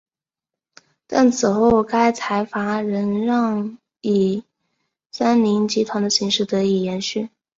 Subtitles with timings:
[1.05, 4.43] 但此后该财阀仍以
[5.11, 7.29] 三菱集团的形式得以延续。